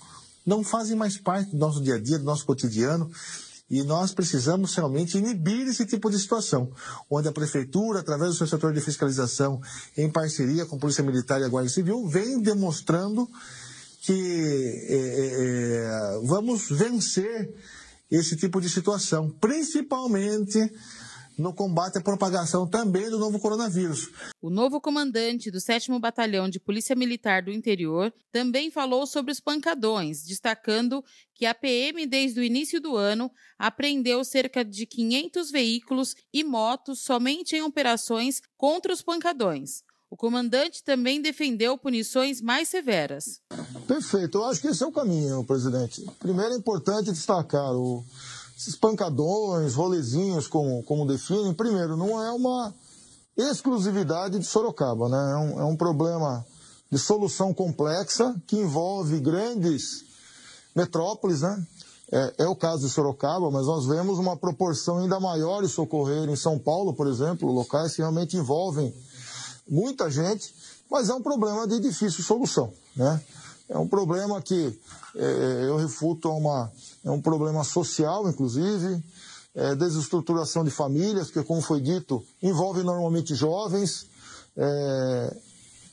não 0.45 0.62
fazem 0.62 0.97
mais 0.97 1.17
parte 1.17 1.50
do 1.50 1.57
nosso 1.57 1.83
dia 1.83 1.95
a 1.95 1.99
dia, 2.00 2.19
do 2.19 2.25
nosso 2.25 2.45
cotidiano. 2.45 3.11
E 3.71 3.85
nós 3.85 4.12
precisamos 4.12 4.75
realmente 4.75 5.17
inibir 5.17 5.69
esse 5.69 5.87
tipo 5.87 6.11
de 6.11 6.19
situação, 6.19 6.73
onde 7.09 7.29
a 7.29 7.33
prefeitura, 7.33 8.00
através 8.00 8.33
do 8.33 8.37
seu 8.37 8.47
setor 8.47 8.73
de 8.73 8.81
fiscalização, 8.81 9.61
em 9.97 10.11
parceria 10.11 10.67
com 10.67 10.75
a 10.75 10.79
Polícia 10.79 11.05
Militar 11.05 11.41
e 11.41 11.45
a 11.45 11.49
Guarda 11.49 11.69
Civil, 11.69 12.09
vem 12.09 12.41
demonstrando 12.41 13.29
que 14.03 14.87
é, 14.89 14.97
é, 14.97 16.21
vamos 16.25 16.69
vencer 16.69 17.55
esse 18.11 18.35
tipo 18.35 18.61
de 18.61 18.69
situação, 18.69 19.31
principalmente 19.41 20.59
no 21.41 21.55
combate 21.55 21.97
à 21.97 22.01
propagação 22.01 22.67
também 22.67 23.09
do 23.09 23.19
novo 23.19 23.41
coronavírus. 23.41 24.11
O 24.43 24.51
novo 24.51 24.81
comandante 24.81 25.51
do 25.51 25.59
7 25.61 25.91
Batalhão 25.99 26.49
de 26.49 26.61
Polícia 26.61 26.95
Militar 26.95 27.43
do 27.43 27.51
Interior 27.51 28.13
também 28.31 28.71
falou 28.71 29.07
sobre 29.07 29.33
os 29.33 29.41
pancadões, 29.41 30.23
destacando 30.23 31.03
que 31.35 31.47
a 31.47 31.55
PM, 31.55 32.07
desde 32.07 32.39
o 32.41 32.45
início 32.45 32.81
do 32.81 32.97
ano, 32.97 33.31
apreendeu 33.59 34.23
cerca 34.23 34.65
de 34.65 34.85
500 34.85 35.51
veículos 35.51 36.15
e 36.33 36.45
motos 36.45 37.01
somente 37.01 37.57
em 37.57 37.63
operações 37.63 38.43
contra 38.59 38.93
os 38.93 39.01
pancadões. 39.01 39.83
O 40.11 40.17
comandante 40.17 40.83
também 40.83 41.23
defendeu 41.23 41.79
punições 41.79 42.41
mais 42.41 42.69
severas. 42.69 43.41
Perfeito, 43.87 44.39
eu 44.39 44.45
acho 44.45 44.61
que 44.61 44.67
esse 44.67 44.83
é 44.83 44.87
o 44.87 44.93
caminho, 44.93 45.45
presidente. 45.45 46.05
Primeiro 46.19 46.53
é 46.53 46.57
importante 46.57 47.13
destacar 47.13 47.73
o 47.75 48.05
esses 48.61 48.76
pancadões, 48.76 49.75
rolezinhos, 49.75 50.47
como, 50.47 50.83
como 50.83 51.07
definem, 51.07 51.55
primeiro, 51.55 51.97
não 51.97 52.23
é 52.23 52.31
uma 52.31 52.75
exclusividade 53.35 54.38
de 54.38 54.45
Sorocaba, 54.45 55.09
né? 55.09 55.33
É 55.33 55.37
um, 55.37 55.61
é 55.61 55.64
um 55.64 55.75
problema 55.75 56.45
de 56.93 56.99
solução 56.99 57.55
complexa 57.55 58.37
que 58.47 58.59
envolve 58.59 59.19
grandes 59.19 60.05
metrópoles, 60.76 61.40
né? 61.40 61.67
É, 62.12 62.35
é, 62.40 62.47
o 62.49 62.55
caso 62.55 62.87
de 62.87 62.93
Sorocaba, 62.93 63.50
mas 63.50 63.67
nós 63.67 63.87
vemos 63.87 64.19
uma 64.19 64.37
proporção 64.37 64.99
ainda 64.99 65.19
maior 65.19 65.62
de 65.62 65.69
socorrer 65.69 66.29
em 66.29 66.37
São 66.37 66.59
Paulo, 66.59 66.93
por 66.93 67.07
exemplo, 67.07 67.50
locais 67.50 67.95
que 67.95 68.02
realmente 68.02 68.37
envolvem 68.37 68.95
muita 69.67 70.11
gente, 70.11 70.55
mas 70.90 71.09
é 71.09 71.14
um 71.14 71.23
problema 71.23 71.67
de 71.67 71.81
difícil 71.81 72.23
solução, 72.23 72.71
né? 72.95 73.23
É 73.71 73.79
um 73.79 73.87
problema 73.87 74.43
que 74.43 74.77
é, 75.15 75.67
eu 75.69 75.77
refuto 75.77 76.29
a 76.29 76.35
uma 76.35 76.73
é 77.05 77.11
um 77.11 77.21
problema 77.21 77.62
social, 77.62 78.29
inclusive, 78.29 79.00
é, 79.55 79.77
desestruturação 79.77 80.65
de 80.65 80.71
famílias, 80.73 81.31
que, 81.31 81.41
como 81.45 81.62
foi 81.62 81.81
dito, 81.81 82.21
envolve 82.43 82.83
normalmente 82.83 83.33
jovens, 83.33 84.07
é, 84.57 85.37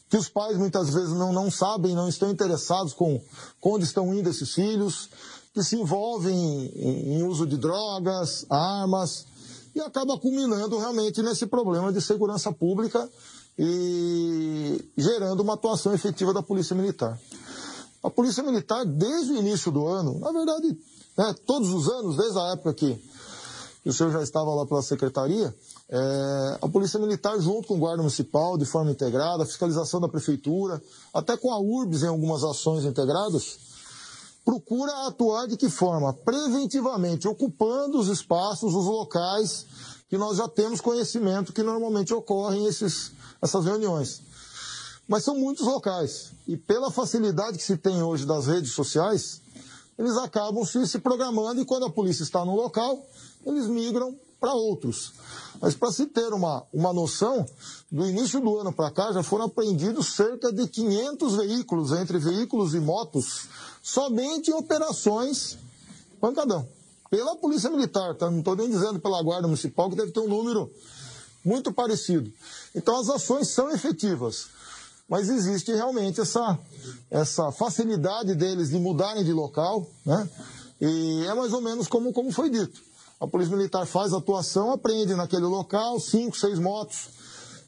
que 0.10 0.17
os 0.17 0.27
pais 0.27 0.57
muitas 0.57 0.89
vezes 0.91 1.12
não, 1.12 1.31
não 1.31 1.51
sabem, 1.51 1.93
não 1.93 2.10
estão 2.10 2.31
interessados 2.31 2.93
com, 2.93 3.22
com 3.62 3.74
onde 3.74 3.86
estão 3.86 4.12
indo 4.12 4.27
esses 4.27 4.55
filhos, 4.55 5.10
que 5.53 5.63
se 5.63 5.75
envolvem 5.75 6.36
em, 6.75 7.19
em 7.19 7.24
uso 7.24 7.46
de 7.46 7.57
drogas, 7.57 8.43
armas, 8.50 9.27
e 9.75 9.79
acaba 9.79 10.17
culminando 10.17 10.79
realmente 10.79 11.22
nesse 11.22 11.46
problema 11.46 11.93
de 11.93 12.01
segurança 12.01 12.51
pública 12.51 13.07
e 13.57 14.84
gerando 14.98 15.41
uma 15.41 15.53
atuação 15.53 15.93
efetiva 15.93 16.34
da 16.34 16.41
Polícia 16.41 16.75
Militar. 16.75 17.19
A 18.07 18.09
Polícia 18.09 18.41
Militar, 18.41 18.85
desde 18.85 19.33
o 19.33 19.37
início 19.37 19.69
do 19.69 19.85
ano, 19.85 20.17
na 20.19 20.31
verdade, 20.31 20.79
né, 21.17 21.35
todos 21.45 21.73
os 21.73 21.89
anos, 21.89 22.15
desde 22.15 22.39
a 22.39 22.53
época 22.53 22.73
que 22.73 22.97
o 23.85 23.91
senhor 23.91 24.13
já 24.13 24.23
estava 24.23 24.55
lá 24.55 24.65
pela 24.65 24.81
secretaria, 24.81 25.53
é, 25.89 26.57
a 26.61 26.69
Polícia 26.69 26.97
Militar, 26.97 27.37
junto 27.41 27.67
com 27.67 27.75
o 27.75 27.77
Guarda 27.77 28.01
Municipal, 28.01 28.57
de 28.57 28.63
forma 28.63 28.91
integrada, 28.91 29.43
a 29.43 29.45
fiscalização 29.45 29.99
da 29.99 30.07
Prefeitura, 30.07 30.81
até 31.13 31.35
com 31.35 31.51
a 31.51 31.59
URBS 31.59 32.03
em 32.03 32.07
algumas 32.07 32.45
ações 32.45 32.85
integradas, 32.85 33.59
procura 34.45 35.07
atuar 35.07 35.45
de 35.45 35.57
que 35.57 35.69
forma? 35.69 36.13
Preventivamente, 36.13 37.27
ocupando 37.27 37.99
os 37.99 38.07
espaços, 38.07 38.73
os 38.73 38.85
locais 38.85 39.65
que 40.09 40.17
nós 40.17 40.37
já 40.37 40.47
temos 40.47 40.79
conhecimento 40.79 41.51
que 41.51 41.61
normalmente 41.61 42.13
ocorrem 42.13 42.67
esses, 42.67 43.11
essas 43.41 43.65
reuniões. 43.65 44.21
Mas 45.07 45.23
são 45.23 45.37
muitos 45.37 45.65
locais. 45.65 46.31
E 46.47 46.57
pela 46.57 46.91
facilidade 46.91 47.57
que 47.57 47.63
se 47.63 47.77
tem 47.77 48.03
hoje 48.03 48.25
das 48.25 48.47
redes 48.47 48.71
sociais, 48.71 49.41
eles 49.97 50.17
acabam 50.17 50.65
se, 50.65 50.85
se 50.85 50.99
programando 50.99 51.61
e 51.61 51.65
quando 51.65 51.85
a 51.85 51.89
polícia 51.89 52.23
está 52.23 52.43
no 52.43 52.55
local, 52.55 53.03
eles 53.45 53.67
migram 53.67 54.15
para 54.39 54.53
outros. 54.53 55.13
Mas 55.59 55.75
para 55.75 55.91
se 55.91 56.05
ter 56.05 56.31
uma, 56.33 56.63
uma 56.71 56.93
noção, 56.93 57.45
do 57.91 58.05
início 58.05 58.39
do 58.39 58.59
ano 58.59 58.71
para 58.71 58.91
cá 58.91 59.11
já 59.11 59.23
foram 59.23 59.45
apreendidos 59.45 60.13
cerca 60.13 60.51
de 60.51 60.67
500 60.67 61.35
veículos, 61.35 61.91
entre 61.93 62.19
veículos 62.19 62.75
e 62.75 62.79
motos, 62.79 63.47
somente 63.81 64.51
em 64.51 64.53
operações 64.53 65.57
pancadão. 66.19 66.67
Pela 67.09 67.37
Polícia 67.37 67.69
Militar, 67.69 68.15
tá? 68.15 68.29
não 68.29 68.39
estou 68.39 68.55
nem 68.55 68.69
dizendo 68.69 68.99
pela 68.99 69.23
Guarda 69.23 69.47
Municipal, 69.47 69.89
que 69.89 69.95
deve 69.95 70.11
ter 70.11 70.19
um 70.19 70.27
número 70.27 70.69
muito 71.43 71.71
parecido. 71.71 72.31
Então 72.75 72.99
as 72.99 73.09
ações 73.09 73.47
são 73.47 73.71
efetivas 73.71 74.49
mas 75.09 75.29
existe 75.29 75.73
realmente 75.73 76.19
essa, 76.19 76.59
essa 77.09 77.51
facilidade 77.51 78.35
deles 78.35 78.69
de 78.69 78.77
mudarem 78.77 79.23
de 79.23 79.31
local, 79.31 79.87
né? 80.05 80.29
E 80.79 81.25
é 81.25 81.33
mais 81.33 81.53
ou 81.53 81.61
menos 81.61 81.87
como, 81.87 82.13
como 82.13 82.31
foi 82.31 82.49
dito. 82.49 82.81
A 83.19 83.25
Polícia 83.25 83.55
Militar 83.55 83.85
faz 83.85 84.13
atuação, 84.13 84.71
apreende 84.71 85.15
naquele 85.15 85.45
local 85.45 85.99
cinco, 85.99 86.37
seis 86.37 86.59
motos. 86.59 87.09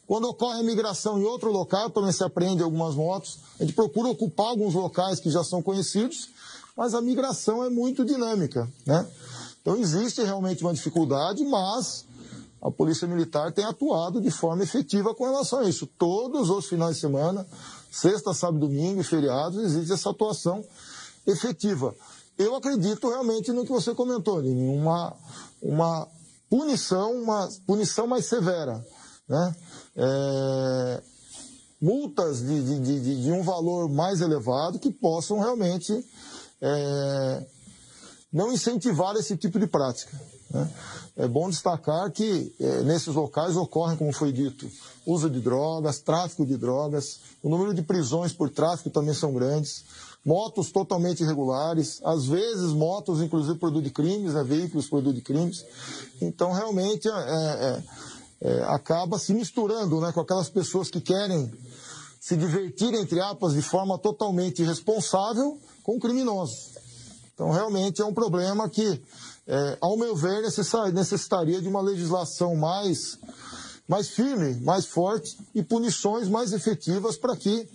Quando 0.06 0.28
ocorre 0.28 0.60
a 0.60 0.64
migração 0.64 1.20
em 1.20 1.24
outro 1.24 1.52
local, 1.52 1.90
também 1.90 2.12
se 2.12 2.24
apreende 2.24 2.62
algumas 2.62 2.96
motos. 2.96 3.40
A 3.60 3.64
gente 3.64 3.74
procura 3.74 4.10
ocupar 4.10 4.48
alguns 4.48 4.74
locais 4.74 5.20
que 5.20 5.30
já 5.30 5.44
são 5.44 5.62
conhecidos, 5.62 6.30
mas 6.76 6.94
a 6.94 7.02
migração 7.02 7.64
é 7.64 7.70
muito 7.70 8.06
dinâmica, 8.06 8.68
né? 8.86 9.08
Então 9.62 9.76
existe 9.78 10.22
realmente 10.24 10.64
uma 10.64 10.74
dificuldade, 10.74 11.44
mas 11.46 12.06
a 12.62 12.70
Polícia 12.70 13.08
Militar 13.08 13.52
tem 13.52 13.66
atuado 13.66 14.20
de 14.20 14.30
forma 14.30 14.64
efetiva 14.64 15.16
com 15.16 15.26
relação 15.26 15.60
a 15.60 15.70
isso. 15.70 15.88
Todos 15.88 16.50
os 16.50 16.68
finais 16.68 16.96
de 16.96 17.02
semana, 17.02 17.46
sexta, 17.92 18.34
sábado, 18.34 18.60
domingo 18.60 19.02
e 19.02 19.04
feriados, 19.04 19.64
existe 19.64 19.94
essa 19.94 20.10
atuação 20.10 20.64
efetiva. 21.26 21.96
Eu 22.38 22.56
acredito 22.56 23.10
realmente 23.10 23.52
no 23.52 23.66
que 23.66 23.72
você 23.72 23.94
comentou, 23.94 24.44
em 24.44 24.78
uma, 24.78 25.16
uma 25.62 26.08
punição, 26.50 27.14
uma 27.14 27.50
punição 27.66 28.08
mais 28.08 28.26
severa. 28.26 28.86
Né? 29.28 29.56
É, 29.96 31.02
multas 31.82 32.40
de, 32.40 32.64
de, 32.64 32.80
de, 32.80 33.24
de, 33.24 33.32
um 33.32 33.44
valor 33.44 33.90
mais 33.90 34.22
elevado 34.22 34.80
que 34.80 34.92
possam 34.92 35.40
realmente 35.40 36.06
é, 36.62 37.46
não 38.32 38.52
incentivar 38.52 39.16
esse 39.16 39.38
tipo 39.38 39.60
de 39.60 39.68
prática. 39.68 40.20
Né? 40.50 40.70
É 41.18 41.28
bom 41.28 41.50
destacar 41.50 42.10
que 42.12 42.54
é, 42.60 42.82
nesses 42.84 43.14
locais 43.14 43.56
ocorrem, 43.56 43.98
como 43.98 44.14
foi 44.14 44.32
dito, 44.32 44.70
uso 45.06 45.30
de 45.30 45.40
drogas, 45.40 46.00
tráfico 46.00 46.46
de 46.46 46.58
drogas, 46.58 47.20
o 47.44 47.50
número 47.50 47.74
de 47.74 47.82
prisões 47.82 48.32
por 48.32 48.50
tráfico 48.50 48.90
também 48.90 49.14
são 49.14 49.34
grandes, 49.34 49.84
motos 50.26 50.72
totalmente 50.72 51.24
irregulares, 51.24 52.02
às 52.04 52.26
vezes 52.26 52.72
motos, 52.72 53.22
inclusive, 53.22 53.58
produto 53.58 53.84
de 53.84 53.90
crimes, 53.90 54.34
né, 54.34 54.44
veículos 54.44 54.88
produto 54.88 55.16
de 55.16 55.22
crimes. 55.22 55.66
Então, 56.22 56.52
realmente, 56.52 57.08
é, 57.08 57.12
é, 57.12 57.84
é, 58.42 58.64
acaba 58.64 59.18
se 59.18 59.34
misturando 59.34 60.00
né, 60.00 60.12
com 60.12 60.22
aquelas 60.22 60.50
pessoas 60.50 60.90
que 60.90 61.02
querem 61.02 61.52
se 62.20 62.36
divertir, 62.36 62.94
entre 62.94 63.20
aspas, 63.22 63.54
de 63.54 63.62
forma 63.62 63.98
totalmente 63.98 64.62
irresponsável 64.62 65.58
com 65.84 66.00
criminosos. 66.00 66.78
Então, 67.34 67.52
realmente 67.52 68.02
é 68.02 68.06
um 68.06 68.14
problema 68.14 68.70
que 68.70 69.02
é, 69.50 69.78
ao 69.82 69.98
meu 69.98 70.16
ver, 70.16 70.44
necessitaria 70.94 71.60
de 71.60 71.68
uma 71.68 71.82
legislação 71.82 72.56
mais, 72.56 73.18
mais 73.88 74.10
firme, 74.10 74.54
mais 74.62 74.86
forte 74.86 75.36
e 75.56 75.64
punições 75.64 76.30
mais 76.30 76.54
efetivas 76.54 77.18
para 77.18 77.36
que 77.36 77.68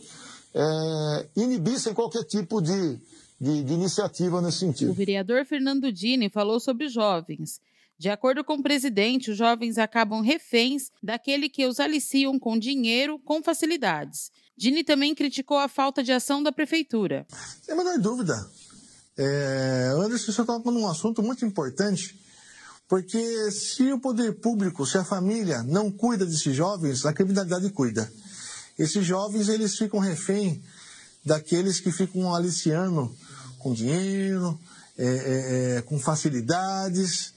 é, 0.54 1.26
inibissem 1.34 1.92
qualquer 1.92 2.22
tipo 2.22 2.62
de, 2.62 2.96
de, 3.40 3.64
de 3.64 3.72
iniciativa 3.72 4.40
nesse 4.40 4.58
sentido. 4.58 4.92
O 4.92 4.94
vereador 4.94 5.44
Fernando 5.44 5.90
Dini 5.90 6.30
falou 6.30 6.60
sobre 6.60 6.88
jovens. 6.88 7.60
De 7.98 8.08
acordo 8.08 8.44
com 8.44 8.54
o 8.54 8.62
presidente, 8.62 9.32
os 9.32 9.36
jovens 9.36 9.76
acabam 9.76 10.20
reféns 10.20 10.92
daquele 11.02 11.48
que 11.48 11.66
os 11.66 11.80
aliciam 11.80 12.38
com 12.38 12.56
dinheiro 12.56 13.18
com 13.18 13.42
facilidades. 13.42 14.30
Dini 14.56 14.84
também 14.84 15.12
criticou 15.12 15.58
a 15.58 15.66
falta 15.66 16.04
de 16.04 16.12
ação 16.12 16.40
da 16.40 16.52
prefeitura. 16.52 17.26
Sem 17.62 17.74
a 17.74 17.76
menor 17.76 17.98
dúvida. 17.98 18.48
É, 19.16 19.92
Anderson, 19.96 20.32
você 20.32 20.44
toca 20.44 20.70
num 20.70 20.88
assunto 20.88 21.22
muito 21.22 21.44
importante, 21.44 22.18
porque 22.88 23.50
se 23.50 23.92
o 23.92 24.00
poder 24.00 24.40
público, 24.40 24.84
se 24.84 24.98
a 24.98 25.04
família 25.04 25.62
não 25.62 25.90
cuida 25.90 26.26
desses 26.26 26.54
jovens, 26.54 27.06
a 27.06 27.12
criminalidade 27.12 27.70
cuida. 27.70 28.10
Esses 28.78 29.06
jovens, 29.06 29.48
eles 29.48 29.76
ficam 29.76 30.00
refém 30.00 30.62
daqueles 31.24 31.78
que 31.78 31.92
ficam 31.92 32.34
aliciando 32.34 33.14
com 33.58 33.72
dinheiro, 33.72 34.58
é, 34.98 35.06
é, 35.06 35.76
é, 35.76 35.82
com 35.82 35.98
facilidades. 35.98 37.32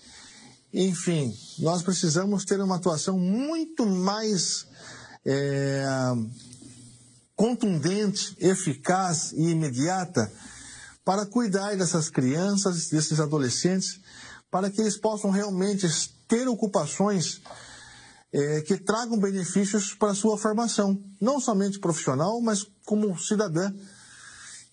Enfim, 0.74 1.36
nós 1.60 1.84
precisamos 1.84 2.43
ter 2.43 2.60
uma 2.60 2.75
atuação 2.75 3.19
muito 3.19 3.86
mais 3.86 4.65
é, 5.24 5.86
contundente, 7.36 8.36
eficaz 8.39 9.31
e 9.31 9.51
imediata 9.51 10.31
para 11.08 11.26
cuidar 11.26 11.74
dessas 11.78 12.10
crianças, 12.10 12.90
desses 12.90 13.22
adolescentes, 13.22 14.02
para 14.52 14.70
que 14.70 14.82
eles 14.82 14.98
possam 14.98 15.32
realmente 15.32 15.88
ter 16.28 16.50
ocupações 16.50 17.42
é, 18.34 18.60
que 18.60 18.76
tragam 18.76 19.18
benefícios 19.18 19.94
para 19.94 20.12
a 20.12 20.14
sua 20.14 20.38
formação, 20.38 21.02
não 21.22 21.40
somente 21.40 21.80
profissional, 21.80 22.42
mas 22.42 22.68
como 22.86 23.18
cidadã. 23.18 23.74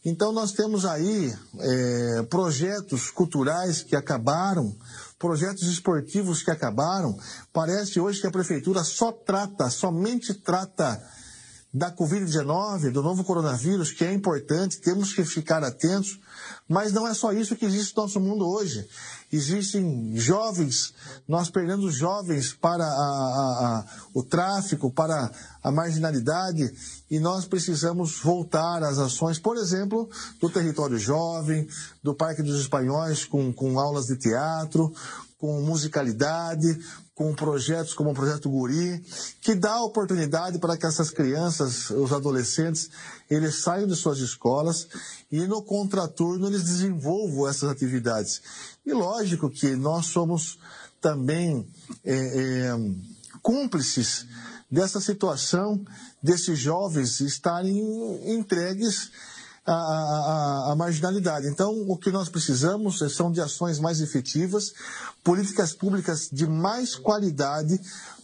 Então 0.04 0.32
nós 0.32 0.50
temos 0.50 0.84
aí 0.84 1.32
é, 1.60 2.22
projetos 2.24 3.12
culturais 3.12 3.84
que 3.84 3.94
acabaram, 3.94 4.76
projetos 5.20 5.68
esportivos 5.68 6.42
que 6.42 6.50
acabaram. 6.50 7.16
Parece 7.52 8.00
hoje 8.00 8.20
que 8.20 8.26
a 8.26 8.32
prefeitura 8.32 8.82
só 8.82 9.12
trata, 9.12 9.70
somente 9.70 10.34
trata 10.34 11.00
da 11.74 11.90
Covid-19, 11.90 12.92
do 12.92 13.02
novo 13.02 13.24
coronavírus, 13.24 13.90
que 13.90 14.04
é 14.04 14.12
importante, 14.12 14.80
temos 14.80 15.12
que 15.12 15.24
ficar 15.24 15.64
atentos, 15.64 16.20
mas 16.68 16.92
não 16.92 17.04
é 17.04 17.12
só 17.12 17.32
isso 17.32 17.56
que 17.56 17.64
existe 17.64 17.96
no 17.96 18.04
nosso 18.04 18.20
mundo 18.20 18.46
hoje. 18.46 18.88
Existem 19.32 20.16
jovens, 20.16 20.94
nós 21.26 21.50
perdemos 21.50 21.96
jovens 21.96 22.52
para 22.52 22.84
a, 22.84 22.88
a, 22.88 22.92
a, 22.92 23.84
o 24.14 24.22
tráfico, 24.22 24.88
para 24.88 25.28
a 25.60 25.72
marginalidade, 25.72 26.72
e 27.10 27.18
nós 27.18 27.44
precisamos 27.44 28.20
voltar 28.20 28.84
às 28.84 28.98
ações, 28.98 29.40
por 29.40 29.56
exemplo, 29.56 30.08
do 30.40 30.48
território 30.48 30.96
jovem, 30.96 31.66
do 32.00 32.14
Parque 32.14 32.40
dos 32.40 32.60
Espanhóis, 32.60 33.24
com, 33.24 33.52
com 33.52 33.80
aulas 33.80 34.06
de 34.06 34.16
teatro, 34.16 34.92
com 35.38 35.60
musicalidade, 35.60 36.78
com 37.14 37.32
projetos 37.32 37.94
como 37.94 38.10
o 38.10 38.14
Projeto 38.14 38.50
Guri, 38.50 39.00
que 39.40 39.54
dá 39.54 39.80
oportunidade 39.82 40.58
para 40.58 40.76
que 40.76 40.84
essas 40.84 41.10
crianças, 41.10 41.90
os 41.90 42.12
adolescentes, 42.12 42.90
eles 43.30 43.62
saiam 43.62 43.86
de 43.86 43.94
suas 43.94 44.18
escolas 44.18 44.88
e 45.30 45.46
no 45.46 45.62
contraturno 45.62 46.48
eles 46.48 46.64
desenvolvam 46.64 47.48
essas 47.48 47.70
atividades. 47.70 48.42
E 48.84 48.92
lógico 48.92 49.48
que 49.48 49.76
nós 49.76 50.06
somos 50.06 50.58
também 51.00 51.68
é, 52.04 52.14
é, 52.14 52.76
cúmplices 53.40 54.26
dessa 54.70 55.00
situação 55.00 55.84
desses 56.20 56.58
jovens 56.58 57.20
estarem 57.20 57.78
entregues 58.34 59.12
à, 59.66 59.72
à, 59.72 60.72
à, 60.72 60.76
marginalidade. 60.76 61.46
Então, 61.46 61.72
o 61.88 61.96
que 61.96 62.10
nós 62.10 62.28
precisamos 62.28 62.98
são 63.14 63.32
de 63.32 63.40
ações 63.40 63.78
mais 63.78 64.00
efetivas, 64.00 64.72
políticas 65.22 65.72
públicas 65.72 66.28
de 66.30 66.46
mais 66.46 66.94
qualidade 66.94 67.80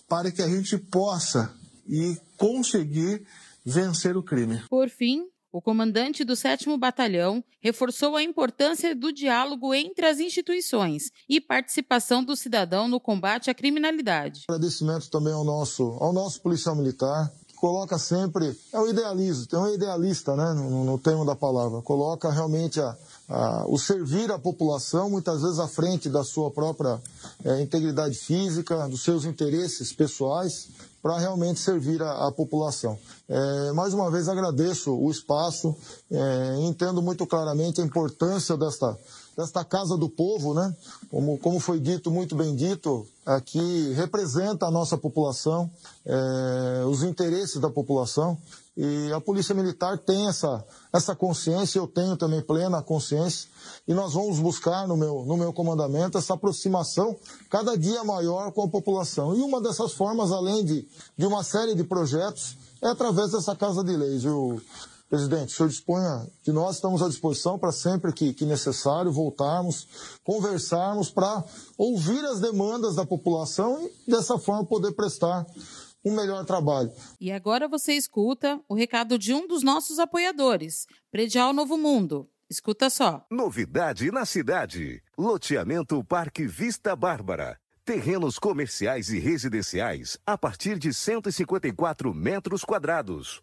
para 0.09 0.31
que 0.31 0.43
a 0.43 0.49
gente 0.49 0.77
possa 0.77 1.53
e 1.89 2.17
conseguir 2.37 3.27
vencer 3.65 4.17
o 4.17 4.23
crime. 4.23 4.63
Por 4.69 4.89
fim, 4.89 5.25
o 5.53 5.61
comandante 5.61 6.25
do 6.25 6.37
7 6.37 6.67
Batalhão 6.79 7.43
reforçou 7.61 8.15
a 8.17 8.23
importância 8.23 8.95
do 8.95 9.13
diálogo 9.13 9.75
entre 9.75 10.07
as 10.07 10.21
instituições 10.21 11.11
e 11.29 11.41
participação 11.41 12.23
do 12.23 12.37
cidadão 12.37 12.87
no 12.87 13.01
combate 13.01 13.51
à 13.51 13.55
criminalidade. 13.55 14.45
Agradecimento 14.49 15.11
também 15.11 15.33
ao 15.33 15.45
nosso, 15.45 15.83
ao 16.01 16.13
nosso 16.13 16.41
policial 16.41 16.77
militar, 16.77 17.33
coloca 17.61 17.99
sempre, 17.99 18.59
é 18.73 18.81
o 18.81 18.89
idealismo, 18.89 19.47
é 19.53 19.59
um 19.59 19.75
idealista, 19.75 20.35
né, 20.35 20.55
no, 20.55 20.83
no 20.83 20.99
termo 20.99 21.27
da 21.27 21.37
palavra, 21.37 21.83
coloca 21.83 22.31
realmente 22.31 22.81
a, 22.81 22.97
a, 23.29 23.67
o 23.69 23.79
servir 23.79 24.33
a 24.33 24.39
população, 24.39 25.11
muitas 25.11 25.43
vezes 25.43 25.59
à 25.59 25.69
frente 25.69 26.09
da 26.09 26.25
sua 26.25 26.51
própria 26.51 26.99
é, 27.45 27.61
integridade 27.61 28.17
física, 28.17 28.89
dos 28.89 29.03
seus 29.03 29.27
interesses 29.27 29.93
pessoais, 29.93 30.69
para 31.03 31.19
realmente 31.19 31.61
servir 31.61 32.03
a 32.03 32.31
população. 32.33 32.99
É, 33.29 33.73
mais 33.73 33.95
uma 33.95 34.11
vez 34.11 34.29
agradeço 34.29 34.95
o 34.95 35.11
espaço, 35.11 35.75
é, 36.11 36.57
entendo 36.61 37.01
muito 37.03 37.27
claramente 37.27 37.81
a 37.81 37.85
importância 37.85 38.57
desta, 38.57 38.99
desta 39.37 39.65
Casa 39.65 39.97
do 39.97 40.09
Povo, 40.09 40.53
né? 40.53 40.75
Como, 41.11 41.39
como 41.39 41.59
foi 41.59 41.81
dito, 41.81 42.11
muito 42.11 42.35
bem 42.35 42.55
dito, 42.55 43.07
aqui 43.37 43.93
representa 43.95 44.67
a 44.67 44.71
nossa 44.71 44.97
população, 44.97 45.71
é, 46.05 46.85
os 46.87 47.03
interesses 47.03 47.61
da 47.61 47.71
população. 47.71 48.37
E 48.77 49.13
a 49.13 49.21
Polícia 49.21 49.55
Militar 49.55 49.99
tem 49.99 50.29
essa, 50.29 50.65
essa 50.93 51.15
consciência, 51.15 51.79
eu 51.79 51.87
tenho 51.87 52.17
também 52.17 52.41
plena 52.41 52.83
consciência, 52.83 53.49
e 53.87 53.93
nós 53.93 54.15
vamos 54.15 54.39
buscar 54.39 54.89
no 54.89 54.97
meu, 54.97 55.25
no 55.27 55.37
meu 55.37 55.53
comandamento 55.53 56.17
essa 56.17 56.35
aproximação 56.35 57.17
cada 57.51 57.77
dia 57.77 58.03
maior 58.05 58.53
com 58.53 58.63
a 58.63 58.69
população. 58.69 59.37
E 59.37 59.41
uma 59.41 59.61
dessas 59.61 59.93
formas, 59.93 60.33
além 60.33 60.65
de, 60.65 60.89
de 61.17 61.27
uma 61.27 61.45
série 61.45 61.75
de 61.75 61.85
projetos, 61.85 62.57
é 62.81 62.89
através 62.89 63.33
dessa 63.33 63.55
Casa 63.55 63.85
de 63.85 63.95
Leis. 63.95 64.25
Eu, 64.25 64.61
Presidente, 65.11 65.49
o 65.49 65.57
senhor 65.57 65.69
disponha 65.69 66.31
que 66.45 66.53
nós 66.53 66.77
estamos 66.77 67.03
à 67.03 67.09
disposição 67.09 67.59
para 67.59 67.73
sempre 67.73 68.13
que, 68.13 68.33
que 68.33 68.45
necessário 68.47 69.11
voltarmos, 69.11 69.89
conversarmos 70.23 71.11
para 71.11 71.45
ouvir 71.77 72.25
as 72.27 72.39
demandas 72.39 72.95
da 72.95 73.05
população 73.05 73.91
e 74.07 74.11
dessa 74.13 74.39
forma 74.39 74.65
poder 74.65 74.93
prestar 74.93 75.45
um 76.05 76.15
melhor 76.15 76.45
trabalho. 76.45 76.93
E 77.21 77.33
agora 77.33 77.67
você 77.67 77.95
escuta 77.95 78.61
o 78.69 78.75
recado 78.77 79.19
de 79.19 79.35
um 79.35 79.49
dos 79.49 79.65
nossos 79.65 79.99
apoiadores, 79.99 80.87
Predial 81.11 81.53
Novo 81.53 81.77
Mundo. 81.77 82.31
Escuta 82.49 82.89
só. 82.89 83.27
Novidade 83.29 84.13
na 84.13 84.25
cidade. 84.25 85.03
Loteamento 85.19 86.05
Parque 86.05 86.47
Vista 86.47 86.95
Bárbara. 86.95 87.59
Terrenos 87.85 88.39
comerciais 88.39 89.11
e 89.11 89.19
residenciais 89.19 90.17
a 90.25 90.39
partir 90.39 90.79
de 90.79 90.95
154 90.95 92.15
metros 92.15 92.65
quadrados. 92.65 93.43